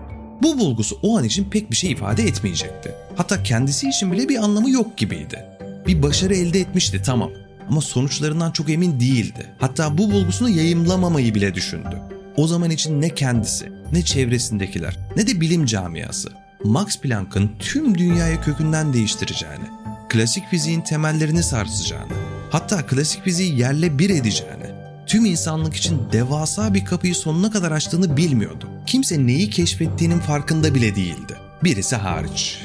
Bu 0.42 0.58
bulgusu 0.58 0.98
o 1.02 1.18
an 1.18 1.24
için 1.24 1.44
pek 1.44 1.70
bir 1.70 1.76
şey 1.76 1.90
ifade 1.90 2.22
etmeyecekti. 2.22 2.94
Hatta 3.16 3.42
kendisi 3.42 3.88
için 3.88 4.12
bile 4.12 4.28
bir 4.28 4.44
anlamı 4.44 4.70
yok 4.70 4.96
gibiydi. 4.98 5.44
Bir 5.86 6.02
başarı 6.02 6.34
elde 6.34 6.60
etmişti 6.60 7.02
tamam 7.04 7.30
ama 7.70 7.80
sonuçlarından 7.80 8.50
çok 8.50 8.70
emin 8.70 9.00
değildi. 9.00 9.46
Hatta 9.58 9.98
bu 9.98 10.10
bulgusunu 10.10 10.48
yayımlamamayı 10.48 11.34
bile 11.34 11.54
düşündü. 11.54 12.00
O 12.36 12.46
zaman 12.46 12.70
için 12.70 13.02
ne 13.02 13.08
kendisi, 13.08 13.72
ne 13.92 14.02
çevresindekiler, 14.02 14.96
ne 15.16 15.26
de 15.26 15.40
bilim 15.40 15.66
camiası 15.66 16.32
Max 16.64 17.00
Planck'ın 17.00 17.50
tüm 17.58 17.98
dünyayı 17.98 18.40
kökünden 18.40 18.92
değiştireceğini, 18.92 19.64
klasik 20.08 20.48
fiziğin 20.48 20.80
temellerini 20.80 21.42
sarsacağını, 21.42 22.12
hatta 22.50 22.86
klasik 22.86 23.24
fiziği 23.24 23.58
yerle 23.58 23.98
bir 23.98 24.10
edeceğini, 24.10 24.75
tüm 25.06 25.24
insanlık 25.24 25.76
için 25.76 25.98
devasa 26.12 26.74
bir 26.74 26.84
kapıyı 26.84 27.14
sonuna 27.14 27.50
kadar 27.50 27.72
açtığını 27.72 28.16
bilmiyordu. 28.16 28.68
Kimse 28.86 29.26
neyi 29.26 29.50
keşfettiğinin 29.50 30.18
farkında 30.18 30.74
bile 30.74 30.96
değildi. 30.96 31.36
Birisi 31.64 31.96
hariç. 31.96 32.58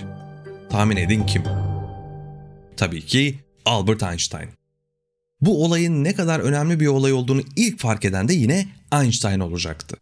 Tahmin 0.69 0.97
edin 0.97 1.25
kim? 1.25 1.43
Tabii 2.77 3.05
ki 3.05 3.39
Albert 3.65 4.03
Einstein. 4.03 4.49
Bu 5.41 5.65
olayın 5.65 6.03
ne 6.03 6.15
kadar 6.15 6.39
önemli 6.39 6.79
bir 6.79 6.87
olay 6.87 7.13
olduğunu 7.13 7.41
ilk 7.55 7.79
fark 7.79 8.05
eden 8.05 8.27
de 8.27 8.33
yine 8.33 8.67
Einstein 8.93 9.39
olacaktı. 9.39 9.97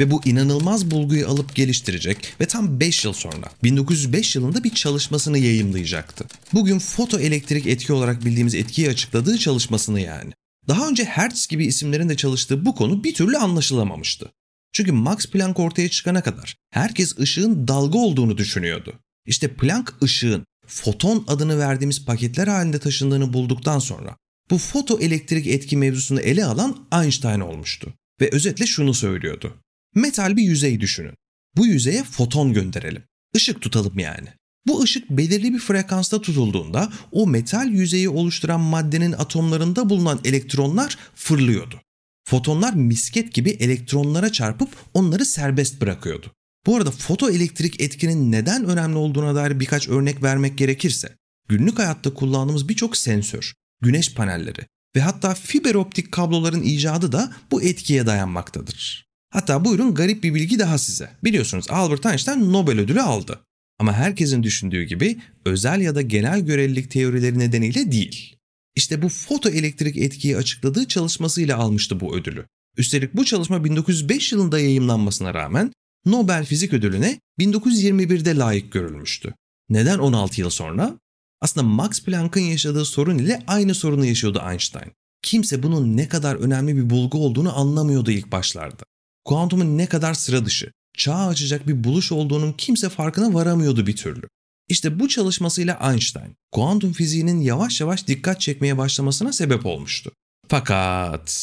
Ve 0.00 0.10
bu 0.10 0.24
inanılmaz 0.24 0.90
bulguyu 0.90 1.28
alıp 1.28 1.54
geliştirecek 1.54 2.34
ve 2.40 2.46
tam 2.46 2.80
5 2.80 3.04
yıl 3.04 3.12
sonra 3.12 3.46
1905 3.62 4.36
yılında 4.36 4.64
bir 4.64 4.74
çalışmasını 4.74 5.38
yayımlayacaktı. 5.38 6.24
Bugün 6.52 6.78
fotoelektrik 6.78 7.66
etki 7.66 7.92
olarak 7.92 8.24
bildiğimiz 8.24 8.54
etkiyi 8.54 8.90
açıkladığı 8.90 9.38
çalışmasını 9.38 10.00
yani. 10.00 10.32
Daha 10.68 10.88
önce 10.88 11.04
Hertz 11.04 11.46
gibi 11.46 11.66
isimlerin 11.66 12.08
de 12.08 12.16
çalıştığı 12.16 12.64
bu 12.64 12.74
konu 12.74 13.04
bir 13.04 13.14
türlü 13.14 13.36
anlaşılamamıştı. 13.36 14.32
Çünkü 14.72 14.92
Max 14.92 15.26
Planck 15.26 15.58
ortaya 15.58 15.88
çıkana 15.88 16.22
kadar 16.22 16.56
herkes 16.70 17.18
ışığın 17.18 17.68
dalga 17.68 17.98
olduğunu 17.98 18.38
düşünüyordu. 18.38 18.98
İşte 19.26 19.54
Planck 19.54 20.02
ışığın 20.02 20.46
foton 20.66 21.24
adını 21.28 21.58
verdiğimiz 21.58 22.04
paketler 22.04 22.46
halinde 22.46 22.78
taşındığını 22.78 23.32
bulduktan 23.32 23.78
sonra 23.78 24.16
bu 24.50 24.58
fotoelektrik 24.58 25.46
etki 25.46 25.76
mevzusunu 25.76 26.20
ele 26.20 26.44
alan 26.44 26.88
Einstein 26.92 27.40
olmuştu. 27.40 27.94
Ve 28.20 28.30
özetle 28.32 28.66
şunu 28.66 28.94
söylüyordu. 28.94 29.56
Metal 29.94 30.36
bir 30.36 30.42
yüzey 30.42 30.80
düşünün. 30.80 31.14
Bu 31.56 31.66
yüzeye 31.66 32.04
foton 32.04 32.52
gönderelim. 32.52 33.02
Işık 33.34 33.62
tutalım 33.62 33.98
yani. 33.98 34.28
Bu 34.66 34.82
ışık 34.82 35.10
belirli 35.10 35.54
bir 35.54 35.58
frekansta 35.58 36.20
tutulduğunda 36.20 36.92
o 37.12 37.26
metal 37.26 37.68
yüzeyi 37.68 38.08
oluşturan 38.08 38.60
maddenin 38.60 39.12
atomlarında 39.12 39.90
bulunan 39.90 40.20
elektronlar 40.24 40.98
fırlıyordu. 41.14 41.80
Fotonlar 42.24 42.74
misket 42.74 43.34
gibi 43.34 43.50
elektronlara 43.50 44.32
çarpıp 44.32 44.68
onları 44.94 45.24
serbest 45.24 45.80
bırakıyordu. 45.80 46.32
Bu 46.66 46.76
arada 46.76 46.90
fotoelektrik 46.90 47.80
etkinin 47.80 48.32
neden 48.32 48.64
önemli 48.64 48.96
olduğuna 48.96 49.34
dair 49.34 49.60
birkaç 49.60 49.88
örnek 49.88 50.22
vermek 50.22 50.58
gerekirse, 50.58 51.16
Günlük 51.48 51.78
hayatta 51.78 52.14
kullandığımız 52.14 52.68
birçok 52.68 52.96
sensör, 52.96 53.52
güneş 53.80 54.14
panelleri 54.14 54.60
ve 54.96 55.00
hatta 55.00 55.34
fiber 55.34 55.74
optik 55.74 56.12
kabloların 56.12 56.62
icadı 56.62 57.12
da 57.12 57.32
bu 57.50 57.62
etkiye 57.62 58.06
dayanmaktadır. 58.06 59.06
Hatta 59.30 59.64
buyurun 59.64 59.94
garip 59.94 60.24
bir 60.24 60.34
bilgi 60.34 60.58
daha 60.58 60.78
size. 60.78 61.10
Biliyorsunuz 61.24 61.66
Albert 61.70 62.06
Einstein 62.06 62.52
Nobel 62.52 62.80
ödülü 62.80 63.02
aldı. 63.02 63.40
Ama 63.78 63.92
herkesin 63.92 64.42
düşündüğü 64.42 64.82
gibi 64.82 65.18
özel 65.44 65.80
ya 65.80 65.94
da 65.94 66.02
genel 66.02 66.40
görelilik 66.40 66.90
teorileri 66.90 67.38
nedeniyle 67.38 67.92
değil. 67.92 68.36
İşte 68.74 69.02
bu 69.02 69.08
fotoelektrik 69.08 69.96
etkiyi 69.96 70.36
açıkladığı 70.36 70.88
çalışmasıyla 70.88 71.58
almıştı 71.58 72.00
bu 72.00 72.16
ödülü. 72.16 72.46
Üstelik 72.76 73.14
bu 73.14 73.24
çalışma 73.24 73.64
1905 73.64 74.32
yılında 74.32 74.60
yayımlanmasına 74.60 75.34
rağmen 75.34 75.72
Nobel 76.06 76.44
Fizik 76.44 76.72
Ödülü'ne 76.72 77.20
1921'de 77.38 78.36
layık 78.36 78.72
görülmüştü. 78.72 79.34
Neden 79.68 79.98
16 79.98 80.40
yıl 80.40 80.50
sonra? 80.50 80.98
Aslında 81.40 81.66
Max 81.66 82.04
Planck'ın 82.04 82.40
yaşadığı 82.40 82.84
sorun 82.84 83.18
ile 83.18 83.42
aynı 83.46 83.74
sorunu 83.74 84.04
yaşıyordu 84.04 84.42
Einstein. 84.50 84.92
Kimse 85.22 85.62
bunun 85.62 85.96
ne 85.96 86.08
kadar 86.08 86.36
önemli 86.36 86.76
bir 86.76 86.90
bulgu 86.90 87.18
olduğunu 87.18 87.58
anlamıyordu 87.58 88.10
ilk 88.10 88.32
başlarda. 88.32 88.82
Kuantumun 89.24 89.78
ne 89.78 89.86
kadar 89.86 90.14
sıra 90.14 90.44
dışı, 90.44 90.72
çağ 90.96 91.26
açacak 91.26 91.68
bir 91.68 91.84
buluş 91.84 92.12
olduğunun 92.12 92.52
kimse 92.52 92.88
farkına 92.88 93.34
varamıyordu 93.34 93.86
bir 93.86 93.96
türlü. 93.96 94.26
İşte 94.68 95.00
bu 95.00 95.08
çalışmasıyla 95.08 95.92
Einstein, 95.92 96.36
kuantum 96.52 96.92
fiziğinin 96.92 97.40
yavaş 97.40 97.80
yavaş 97.80 98.06
dikkat 98.06 98.40
çekmeye 98.40 98.78
başlamasına 98.78 99.32
sebep 99.32 99.66
olmuştu. 99.66 100.12
Fakat 100.48 101.40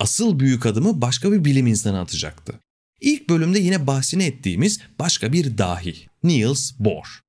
asıl 0.00 0.38
büyük 0.38 0.66
adımı 0.66 1.00
başka 1.00 1.32
bir 1.32 1.44
bilim 1.44 1.66
insanı 1.66 2.00
atacaktı. 2.00 2.52
İlk 3.00 3.28
bölümde 3.28 3.58
yine 3.58 3.86
bahsini 3.86 4.24
ettiğimiz 4.24 4.80
başka 4.98 5.32
bir 5.32 5.58
dahi, 5.58 5.94
Niels 6.22 6.72
Bohr. 6.78 7.20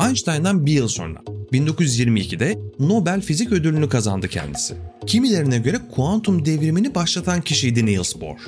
Einstein'dan 0.00 0.66
bir 0.66 0.72
yıl 0.72 0.88
sonra 0.88 1.18
1922'de 1.52 2.58
Nobel 2.78 3.20
Fizik 3.20 3.52
Ödülünü 3.52 3.88
kazandı 3.88 4.28
kendisi. 4.28 4.74
Kimilerine 5.06 5.58
göre 5.58 5.80
kuantum 5.94 6.44
devrimini 6.44 6.94
başlatan 6.94 7.40
kişiydi 7.40 7.86
Niels 7.86 8.20
Bohr. 8.20 8.38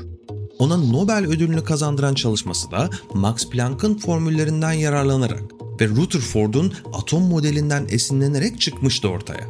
Ona 0.59 0.77
Nobel 0.77 1.27
ödülünü 1.27 1.65
kazandıran 1.65 2.15
çalışması 2.15 2.71
da 2.71 2.91
Max 3.15 3.51
Planck'ın 3.51 3.99
formüllerinden 3.99 4.73
yararlanarak 4.73 5.43
ve 5.81 5.89
Rutherford'un 5.89 6.75
atom 6.93 7.23
modelinden 7.23 7.87
esinlenerek 7.89 8.61
çıkmıştı 8.61 9.09
ortaya. 9.09 9.47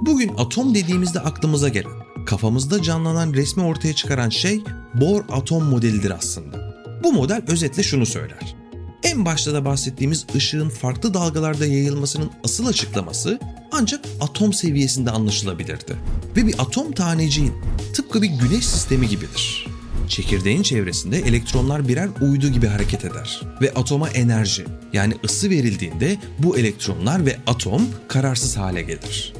Bugün 0.00 0.32
atom 0.38 0.74
dediğimizde 0.74 1.20
aklımıza 1.20 1.68
gelen, 1.68 1.92
kafamızda 2.26 2.82
canlanan 2.82 3.32
resmi 3.32 3.62
ortaya 3.62 3.94
çıkaran 3.94 4.28
şey 4.28 4.62
Bohr 4.94 5.22
atom 5.32 5.64
modelidir 5.64 6.10
aslında. 6.10 6.74
Bu 7.04 7.12
model 7.12 7.42
özetle 7.48 7.82
şunu 7.82 8.06
söyler. 8.06 8.56
En 9.02 9.24
başta 9.24 9.52
da 9.52 9.64
bahsettiğimiz 9.64 10.26
ışığın 10.36 10.68
farklı 10.68 11.14
dalgalarda 11.14 11.66
yayılmasının 11.66 12.30
asıl 12.44 12.66
açıklaması 12.66 13.38
ancak 13.72 14.04
atom 14.20 14.52
seviyesinde 14.52 15.10
anlaşılabilirdi. 15.10 15.96
Ve 16.36 16.46
bir 16.46 16.54
atom 16.58 16.92
taneciğin 16.92 17.52
tıpkı 17.94 18.22
bir 18.22 18.28
güneş 18.28 18.66
sistemi 18.66 19.08
gibidir. 19.08 19.73
Çekirdeğin 20.08 20.62
çevresinde 20.62 21.18
elektronlar 21.18 21.88
birer 21.88 22.08
uydu 22.20 22.48
gibi 22.48 22.66
hareket 22.66 23.04
eder 23.04 23.40
ve 23.60 23.74
atoma 23.74 24.08
enerji 24.08 24.64
yani 24.92 25.14
ısı 25.24 25.50
verildiğinde 25.50 26.16
bu 26.38 26.58
elektronlar 26.58 27.26
ve 27.26 27.38
atom 27.46 27.82
kararsız 28.08 28.56
hale 28.56 28.82
gelir. 28.82 29.32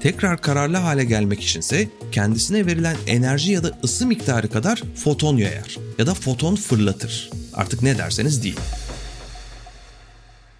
Tekrar 0.00 0.40
kararlı 0.40 0.76
hale 0.76 1.04
gelmek 1.04 1.42
içinse 1.42 1.88
kendisine 2.12 2.66
verilen 2.66 2.96
enerji 3.06 3.52
ya 3.52 3.62
da 3.62 3.78
ısı 3.84 4.06
miktarı 4.06 4.50
kadar 4.50 4.82
foton 4.96 5.36
yayar 5.36 5.78
ya 5.98 6.06
da 6.06 6.14
foton 6.14 6.56
fırlatır. 6.56 7.30
Artık 7.54 7.82
ne 7.82 7.98
derseniz 7.98 8.42
deyin. 8.42 8.58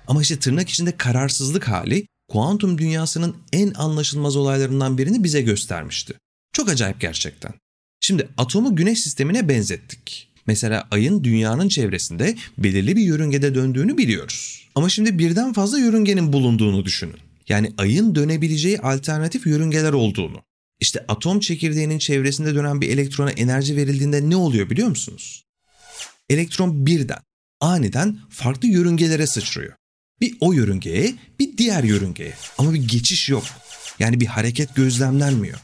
Ama 0.09 0.23
işte 0.23 0.38
tırnak 0.38 0.69
içinde 0.69 0.97
kararsızlık 0.97 1.69
hali 1.69 2.07
kuantum 2.29 2.79
dünyasının 2.79 3.37
en 3.52 3.75
anlaşılmaz 3.75 4.37
olaylarından 4.37 4.99
birini 4.99 5.25
bize 5.25 5.43
göstermişti. 5.43 6.14
Çok 6.52 6.69
acayip 6.69 7.00
gerçekten. 7.00 7.52
Şimdi 8.00 8.28
atomu 8.37 8.76
güneş 8.76 9.00
sistemine 9.00 9.49
benzettik. 9.49 10.29
Mesela 10.46 10.88
ayın 10.90 11.25
dünyanın 11.25 11.68
çevresinde 11.68 12.37
belirli 12.59 12.96
bir 12.96 13.03
yörüngede 13.03 13.55
döndüğünü 13.55 13.98
biliyoruz. 13.98 14.66
Ama 14.75 14.88
şimdi 14.88 15.18
birden 15.18 15.53
fazla 15.53 15.79
yörüngenin 15.79 16.33
bulunduğunu 16.33 16.85
düşünün. 16.85 17.16
Yani 17.48 17.72
ayın 17.79 18.14
dönebileceği 18.14 18.79
alternatif 18.79 19.46
yörüngeler 19.46 19.92
olduğunu. 19.92 20.42
İşte 20.81 21.05
atom 21.09 21.40
çekirdeğinin 21.40 21.98
çevresinde 21.98 22.55
dönen 22.55 22.81
bir 22.81 22.88
elektrona 22.88 23.31
enerji 23.31 23.77
verildiğinde 23.77 24.31
ne 24.31 24.37
oluyor 24.37 24.70
biliyor 24.70 24.88
musunuz? 24.88 25.44
Elektron 26.31 26.87
birden, 26.87 27.18
aniden 27.61 28.18
farklı 28.31 28.68
yörüngelere 28.68 29.27
sıçrıyor. 29.27 29.72
Bir 30.20 30.37
o 30.40 30.53
yörüngeye, 30.53 31.14
bir 31.40 31.57
diğer 31.57 31.85
yörüngeye. 31.85 32.35
Ama 32.59 32.75
bir 32.75 32.88
geçiş 32.88 33.29
yok. 33.29 33.44
Yani 33.98 34.20
bir 34.20 34.27
hareket 34.27 34.75
gözlemlenmiyor. 34.75 35.59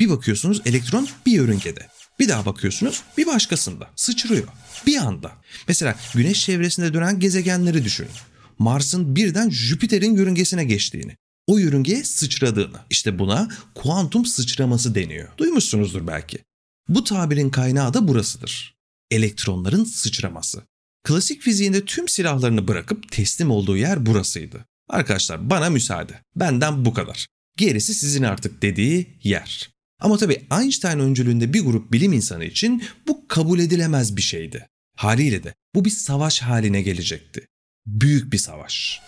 Bir 0.00 0.10
bakıyorsunuz 0.10 0.62
elektron 0.64 1.08
bir 1.26 1.32
yörüngede. 1.32 1.88
Bir 2.18 2.28
daha 2.28 2.46
bakıyorsunuz 2.46 3.02
bir 3.18 3.26
başkasında. 3.26 3.90
Sıçrıyor. 3.96 4.48
Bir 4.86 4.96
anda. 4.96 5.32
Mesela 5.68 5.94
güneş 6.14 6.44
çevresinde 6.44 6.94
dönen 6.94 7.20
gezegenleri 7.20 7.84
düşünün. 7.84 8.10
Mars'ın 8.58 9.16
birden 9.16 9.50
Jüpiter'in 9.50 10.16
yörüngesine 10.16 10.64
geçtiğini. 10.64 11.16
O 11.46 11.58
yörüngeye 11.58 12.04
sıçradığını. 12.04 12.78
İşte 12.90 13.18
buna 13.18 13.48
kuantum 13.74 14.26
sıçraması 14.26 14.94
deniyor. 14.94 15.28
Duymuşsunuzdur 15.38 16.06
belki. 16.06 16.38
Bu 16.88 17.04
tabirin 17.04 17.50
kaynağı 17.50 17.94
da 17.94 18.08
burasıdır. 18.08 18.76
Elektronların 19.10 19.84
sıçraması. 19.84 20.62
Klasik 21.04 21.42
fiziğinde 21.42 21.84
tüm 21.84 22.08
silahlarını 22.08 22.68
bırakıp 22.68 23.12
teslim 23.12 23.50
olduğu 23.50 23.76
yer 23.76 24.06
burasıydı. 24.06 24.64
Arkadaşlar 24.88 25.50
bana 25.50 25.70
müsaade. 25.70 26.20
Benden 26.36 26.84
bu 26.84 26.94
kadar. 26.94 27.26
Gerisi 27.56 27.94
sizin 27.94 28.22
artık 28.22 28.62
dediği 28.62 29.18
yer. 29.22 29.75
Ama 30.00 30.16
tabii 30.16 30.46
Einstein 30.60 30.98
öncülüğünde 30.98 31.52
bir 31.52 31.60
grup 31.60 31.92
bilim 31.92 32.12
insanı 32.12 32.44
için 32.44 32.82
bu 33.08 33.28
kabul 33.28 33.58
edilemez 33.58 34.16
bir 34.16 34.22
şeydi. 34.22 34.68
Haliyle 34.96 35.44
de 35.44 35.54
bu 35.74 35.84
bir 35.84 35.90
savaş 35.90 36.42
haline 36.42 36.82
gelecekti. 36.82 37.46
Büyük 37.86 38.32
bir 38.32 38.38
savaş. 38.38 39.00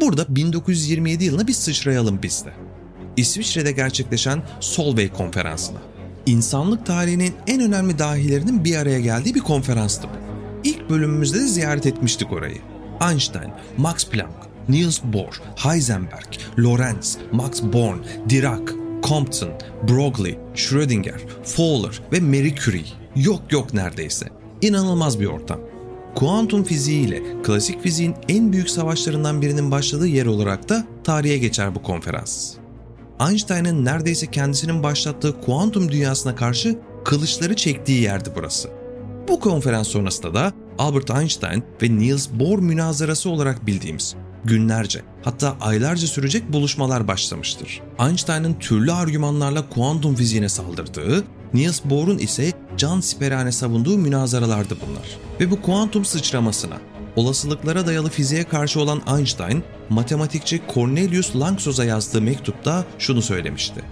Burada 0.00 0.36
1927 0.36 1.24
yılına 1.24 1.46
bir 1.46 1.52
sıçrayalım 1.52 2.22
biz 2.22 2.44
de. 2.44 2.52
İsviçre'de 3.16 3.72
gerçekleşen 3.72 4.42
Solvay 4.60 5.12
konferansına. 5.12 5.78
İnsanlık 6.26 6.86
tarihinin 6.86 7.34
en 7.46 7.60
önemli 7.60 7.98
dahilerinin 7.98 8.64
bir 8.64 8.76
araya 8.76 9.00
geldiği 9.00 9.34
bir 9.34 9.40
konferanstı 9.40 10.08
bu. 10.08 10.30
İlk 10.64 10.90
bölümümüzde 10.90 11.40
de 11.40 11.46
ziyaret 11.46 11.86
etmiştik 11.86 12.32
orayı. 12.32 12.58
Einstein, 13.10 13.50
Max 13.76 14.06
Planck, 14.06 14.34
Niels 14.68 15.00
Bohr, 15.02 15.40
Heisenberg, 15.56 16.34
Lorentz, 16.58 17.18
Max 17.32 17.62
Born, 17.62 17.98
Dirac, 18.28 18.72
Compton, 19.02 19.50
Broglie, 19.88 20.38
Schrödinger, 20.54 21.20
Fowler 21.44 22.00
ve 22.12 22.20
Marie 22.20 22.54
Curie. 22.54 22.84
Yok 23.16 23.42
yok 23.50 23.74
neredeyse. 23.74 24.26
İnanılmaz 24.62 25.20
bir 25.20 25.26
ortam. 25.26 25.60
Kuantum 26.14 26.64
fiziği 26.64 27.06
ile 27.06 27.22
klasik 27.42 27.82
fiziğin 27.82 28.14
en 28.28 28.52
büyük 28.52 28.70
savaşlarından 28.70 29.42
birinin 29.42 29.70
başladığı 29.70 30.06
yer 30.06 30.26
olarak 30.26 30.68
da 30.68 30.86
tarihe 31.04 31.38
geçer 31.38 31.74
bu 31.74 31.82
konferans. 31.82 32.54
Einstein'ın 33.28 33.84
neredeyse 33.84 34.26
kendisinin 34.26 34.82
başlattığı 34.82 35.40
kuantum 35.40 35.92
dünyasına 35.92 36.36
karşı 36.36 36.78
kılıçları 37.04 37.56
çektiği 37.56 38.02
yerdi 38.02 38.30
burası. 38.36 38.70
Bu 39.28 39.40
konferans 39.40 39.88
sonrasında 39.88 40.34
da 40.34 40.52
Albert 40.80 41.10
Einstein 41.10 41.64
ve 41.82 41.98
Niels 41.98 42.28
Bohr 42.32 42.58
münazarası 42.58 43.30
olarak 43.30 43.66
bildiğimiz 43.66 44.14
günlerce 44.44 45.02
hatta 45.22 45.56
aylarca 45.60 46.06
sürecek 46.06 46.52
buluşmalar 46.52 47.08
başlamıştır. 47.08 47.80
Einstein'ın 47.98 48.54
türlü 48.54 48.92
argümanlarla 48.92 49.68
kuantum 49.68 50.14
fiziğine 50.14 50.48
saldırdığı, 50.48 51.24
Niels 51.54 51.80
Bohr'un 51.84 52.18
ise 52.18 52.52
can 52.76 53.00
siperhane 53.00 53.52
savunduğu 53.52 53.98
münazaralardı 53.98 54.76
bunlar. 54.86 55.18
Ve 55.40 55.50
bu 55.50 55.62
kuantum 55.62 56.04
sıçramasına, 56.04 56.76
olasılıklara 57.16 57.86
dayalı 57.86 58.10
fiziğe 58.10 58.44
karşı 58.44 58.80
olan 58.80 59.02
Einstein, 59.18 59.62
matematikçi 59.88 60.62
Cornelius 60.74 61.36
Langsoz'a 61.36 61.84
yazdığı 61.84 62.22
mektupta 62.22 62.84
şunu 62.98 63.22
söylemişti. 63.22 63.82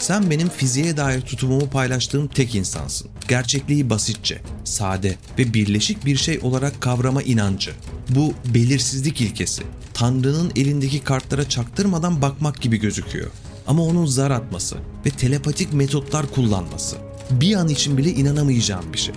Sen 0.00 0.30
benim 0.30 0.48
fiziğe 0.48 0.96
dair 0.96 1.20
tutumumu 1.20 1.70
paylaştığım 1.70 2.28
tek 2.28 2.54
insansın. 2.54 3.08
Gerçekliği 3.28 3.90
basitçe, 3.90 4.40
sade 4.64 5.16
ve 5.38 5.54
birleşik 5.54 6.04
bir 6.04 6.16
şey 6.16 6.38
olarak 6.42 6.80
kavrama 6.80 7.22
inancı. 7.22 7.70
Bu 8.08 8.34
belirsizlik 8.54 9.20
ilkesi. 9.20 9.62
Tanrı'nın 9.94 10.52
elindeki 10.56 11.00
kartlara 11.00 11.48
çaktırmadan 11.48 12.22
bakmak 12.22 12.60
gibi 12.60 12.76
gözüküyor. 12.80 13.30
Ama 13.66 13.82
onun 13.82 14.06
zar 14.06 14.30
atması 14.30 14.76
ve 15.06 15.10
telepatik 15.10 15.72
metotlar 15.72 16.30
kullanması. 16.30 16.96
Bir 17.30 17.56
an 17.56 17.68
için 17.68 17.98
bile 17.98 18.10
inanamayacağım 18.10 18.92
bir 18.92 18.98
şey. 18.98 19.14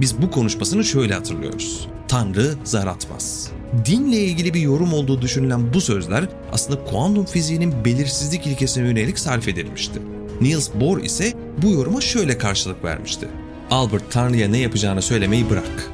Biz 0.00 0.22
bu 0.22 0.30
konuşmasını 0.30 0.84
şöyle 0.84 1.14
hatırlıyoruz. 1.14 1.88
Tanrı 2.08 2.54
zar 2.64 2.86
atmaz. 2.86 3.50
Dinle 3.84 4.24
ilgili 4.24 4.54
bir 4.54 4.60
yorum 4.60 4.92
olduğu 4.92 5.22
düşünülen 5.22 5.74
bu 5.74 5.80
sözler 5.80 6.28
aslında 6.52 6.84
kuantum 6.84 7.24
fiziğinin 7.24 7.84
belirsizlik 7.84 8.46
ilkesine 8.46 8.88
yönelik 8.88 9.18
sarf 9.18 9.48
edilmişti. 9.48 10.02
Niels 10.40 10.70
Bohr 10.74 11.00
ise 11.00 11.32
bu 11.62 11.70
yoruma 11.70 12.00
şöyle 12.00 12.38
karşılık 12.38 12.84
vermişti. 12.84 13.28
Albert 13.70 14.12
Tanrı'ya 14.12 14.48
ne 14.48 14.58
yapacağını 14.58 15.02
söylemeyi 15.02 15.50
bırak. 15.50 15.90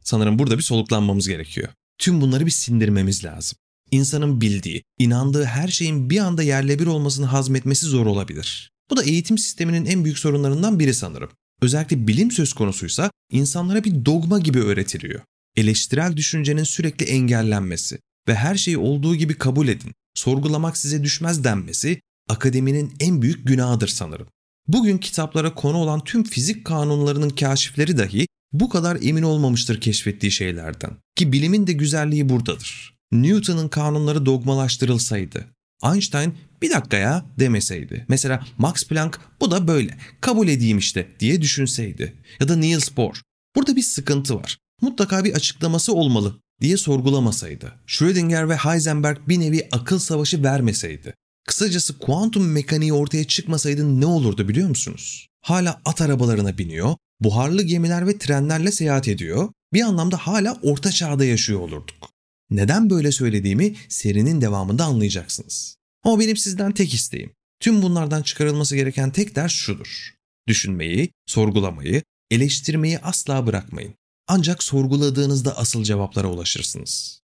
Sanırım 0.00 0.38
burada 0.38 0.58
bir 0.58 0.62
soluklanmamız 0.62 1.28
gerekiyor. 1.28 1.68
Tüm 1.98 2.20
bunları 2.20 2.46
bir 2.46 2.50
sindirmemiz 2.50 3.24
lazım. 3.24 3.58
İnsanın 3.90 4.40
bildiği, 4.40 4.82
inandığı 4.98 5.44
her 5.44 5.68
şeyin 5.68 6.10
bir 6.10 6.18
anda 6.18 6.42
yerle 6.42 6.78
bir 6.78 6.86
olmasını 6.86 7.26
hazmetmesi 7.26 7.86
zor 7.86 8.06
olabilir. 8.06 8.70
Bu 8.90 8.96
da 8.96 9.04
eğitim 9.04 9.38
sisteminin 9.38 9.84
en 9.84 10.04
büyük 10.04 10.18
sorunlarından 10.18 10.78
biri 10.78 10.94
sanırım. 10.94 11.30
Özellikle 11.62 12.08
bilim 12.08 12.30
söz 12.30 12.52
konusuysa 12.52 13.10
insanlara 13.32 13.84
bir 13.84 14.04
dogma 14.04 14.38
gibi 14.38 14.60
öğretiliyor. 14.60 15.20
Eleştirel 15.56 16.16
düşüncenin 16.16 16.64
sürekli 16.64 17.06
engellenmesi 17.06 17.98
ve 18.28 18.34
her 18.34 18.56
şeyi 18.56 18.78
olduğu 18.78 19.16
gibi 19.16 19.38
kabul 19.38 19.68
edin, 19.68 19.92
sorgulamak 20.14 20.76
size 20.76 21.04
düşmez 21.04 21.44
denmesi 21.44 22.00
akademinin 22.28 22.92
en 23.00 23.22
büyük 23.22 23.46
günahıdır 23.46 23.88
sanırım. 23.88 24.26
Bugün 24.68 24.98
kitaplara 24.98 25.54
konu 25.54 25.76
olan 25.76 26.04
tüm 26.04 26.24
fizik 26.24 26.64
kanunlarının 26.64 27.30
kaşifleri 27.30 27.98
dahi 27.98 28.26
bu 28.52 28.68
kadar 28.68 28.98
emin 29.02 29.22
olmamıştır 29.22 29.80
keşfettiği 29.80 30.32
şeylerden. 30.32 30.90
Ki 31.16 31.32
bilimin 31.32 31.66
de 31.66 31.72
güzelliği 31.72 32.28
buradadır. 32.28 32.94
Newton'un 33.12 33.68
kanunları 33.68 34.26
dogmalaştırılsaydı, 34.26 35.46
Einstein 35.84 36.34
bir 36.62 36.70
dakika 36.70 36.96
ya 36.96 37.26
demeseydi. 37.38 38.04
Mesela 38.08 38.46
Max 38.58 38.84
Planck 38.84 39.20
bu 39.40 39.50
da 39.50 39.68
böyle 39.68 39.98
kabul 40.20 40.48
edeyim 40.48 40.78
işte 40.78 41.08
diye 41.20 41.42
düşünseydi. 41.42 42.14
Ya 42.40 42.48
da 42.48 42.56
Niels 42.56 42.96
Bohr. 42.96 43.22
Burada 43.56 43.76
bir 43.76 43.82
sıkıntı 43.82 44.36
var. 44.36 44.58
Mutlaka 44.84 45.24
bir 45.24 45.34
açıklaması 45.34 45.94
olmalı 45.94 46.40
diye 46.60 46.76
sorgulamasaydı. 46.76 47.72
Schrödinger 47.86 48.48
ve 48.48 48.56
Heisenberg 48.56 49.18
bir 49.28 49.40
nevi 49.40 49.68
akıl 49.72 49.98
savaşı 49.98 50.42
vermeseydi. 50.42 51.14
Kısacası 51.46 51.98
kuantum 51.98 52.52
mekaniği 52.52 52.92
ortaya 52.92 53.24
çıkmasaydı 53.24 54.00
ne 54.00 54.06
olurdu 54.06 54.48
biliyor 54.48 54.68
musunuz? 54.68 55.28
Hala 55.40 55.80
at 55.84 56.00
arabalarına 56.00 56.58
biniyor, 56.58 56.96
buharlı 57.20 57.62
gemiler 57.62 58.06
ve 58.06 58.18
trenlerle 58.18 58.72
seyahat 58.72 59.08
ediyor, 59.08 59.48
bir 59.72 59.82
anlamda 59.82 60.16
hala 60.16 60.58
orta 60.62 60.90
çağda 60.90 61.24
yaşıyor 61.24 61.60
olurduk. 61.60 62.10
Neden 62.50 62.90
böyle 62.90 63.12
söylediğimi 63.12 63.74
serinin 63.88 64.40
devamında 64.40 64.84
anlayacaksınız. 64.84 65.76
Ama 66.02 66.20
benim 66.20 66.36
sizden 66.36 66.72
tek 66.72 66.94
isteğim, 66.94 67.32
tüm 67.60 67.82
bunlardan 67.82 68.22
çıkarılması 68.22 68.76
gereken 68.76 69.10
tek 69.10 69.36
ders 69.36 69.52
şudur. 69.52 70.14
Düşünmeyi, 70.48 71.10
sorgulamayı, 71.26 72.02
eleştirmeyi 72.30 72.98
asla 72.98 73.46
bırakmayın. 73.46 73.94
Ancak 74.28 74.62
sorguladığınızda 74.62 75.58
asıl 75.58 75.84
cevaplara 75.84 76.28
ulaşırsınız. 76.28 77.20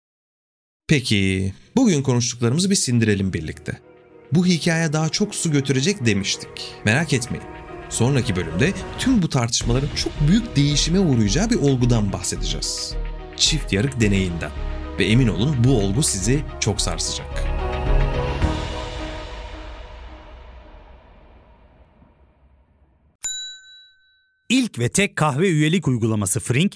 Peki, 0.87 1.53
bugün 1.75 2.03
konuştuklarımızı 2.03 2.69
bir 2.69 2.75
sindirelim 2.75 3.33
birlikte. 3.33 3.81
Bu 4.31 4.45
hikaye 4.45 4.93
daha 4.93 5.09
çok 5.09 5.35
su 5.35 5.51
götürecek 5.51 6.05
demiştik. 6.05 6.73
Merak 6.85 7.13
etmeyin. 7.13 7.45
Sonraki 7.89 8.35
bölümde 8.35 8.73
tüm 8.99 9.21
bu 9.21 9.29
tartışmaların 9.29 9.95
çok 9.95 10.13
büyük 10.27 10.55
değişime 10.55 10.99
uğrayacağı 10.99 11.49
bir 11.49 11.55
olgudan 11.55 12.13
bahsedeceğiz. 12.13 12.93
Çift 13.37 13.73
yarık 13.73 14.01
deneyinden. 14.01 14.51
Ve 14.99 15.05
emin 15.05 15.27
olun 15.27 15.63
bu 15.63 15.77
olgu 15.77 16.03
sizi 16.03 16.43
çok 16.59 16.81
sarsacak. 16.81 17.45
İlk 24.49 24.79
ve 24.79 24.89
tek 24.89 25.15
kahve 25.15 25.49
üyelik 25.49 25.87
uygulaması 25.87 26.39
Frink, 26.39 26.75